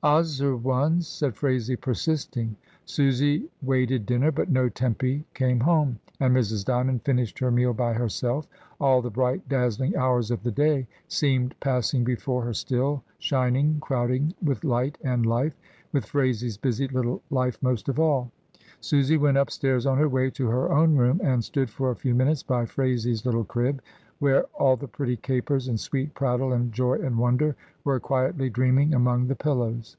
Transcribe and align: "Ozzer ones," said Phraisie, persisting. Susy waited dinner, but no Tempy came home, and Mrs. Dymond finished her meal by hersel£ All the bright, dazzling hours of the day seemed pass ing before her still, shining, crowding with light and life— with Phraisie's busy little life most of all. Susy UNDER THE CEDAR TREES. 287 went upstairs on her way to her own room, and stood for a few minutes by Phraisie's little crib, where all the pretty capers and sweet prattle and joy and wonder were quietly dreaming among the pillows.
"Ozzer 0.00 0.54
ones," 0.56 1.08
said 1.08 1.34
Phraisie, 1.34 1.74
persisting. 1.74 2.54
Susy 2.84 3.48
waited 3.62 4.06
dinner, 4.06 4.30
but 4.30 4.48
no 4.48 4.68
Tempy 4.68 5.24
came 5.34 5.58
home, 5.58 5.98
and 6.20 6.32
Mrs. 6.36 6.64
Dymond 6.64 7.02
finished 7.04 7.40
her 7.40 7.50
meal 7.50 7.74
by 7.74 7.94
hersel£ 7.94 8.46
All 8.80 9.02
the 9.02 9.10
bright, 9.10 9.48
dazzling 9.48 9.96
hours 9.96 10.30
of 10.30 10.44
the 10.44 10.52
day 10.52 10.86
seemed 11.08 11.58
pass 11.58 11.92
ing 11.94 12.04
before 12.04 12.44
her 12.44 12.54
still, 12.54 13.02
shining, 13.18 13.78
crowding 13.80 14.32
with 14.40 14.62
light 14.62 14.96
and 15.02 15.26
life— 15.26 15.58
with 15.92 16.06
Phraisie's 16.06 16.56
busy 16.58 16.86
little 16.86 17.20
life 17.28 17.60
most 17.60 17.88
of 17.88 17.98
all. 17.98 18.30
Susy 18.80 19.16
UNDER 19.16 19.42
THE 19.46 19.50
CEDAR 19.50 19.74
TREES. 19.78 19.82
287 19.82 19.82
went 19.82 19.82
upstairs 19.82 19.86
on 19.86 19.98
her 19.98 20.08
way 20.08 20.30
to 20.30 20.46
her 20.46 20.72
own 20.72 20.94
room, 20.96 21.20
and 21.24 21.42
stood 21.42 21.68
for 21.68 21.90
a 21.90 21.96
few 21.96 22.14
minutes 22.14 22.44
by 22.44 22.64
Phraisie's 22.66 23.26
little 23.26 23.42
crib, 23.42 23.82
where 24.20 24.42
all 24.54 24.76
the 24.76 24.88
pretty 24.88 25.16
capers 25.16 25.68
and 25.68 25.78
sweet 25.78 26.12
prattle 26.14 26.52
and 26.52 26.72
joy 26.72 26.94
and 26.94 27.16
wonder 27.18 27.54
were 27.84 28.00
quietly 28.00 28.50
dreaming 28.50 28.92
among 28.94 29.26
the 29.28 29.36
pillows. 29.36 29.96